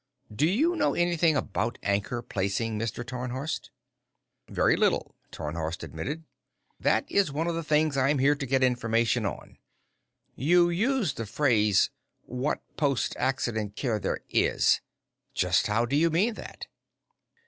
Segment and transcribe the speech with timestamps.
[0.35, 3.05] Do you know anything about anchor placing, Mr.
[3.05, 3.69] Tarnhorst?"
[4.49, 6.23] "Very little," Tarnhorst admitted.
[6.79, 9.59] "That is one of the things I am here to get information on.
[10.35, 11.91] You used the phrase
[12.25, 14.81] 'what post accident care there is'
[15.35, 16.65] just how do you mean that?"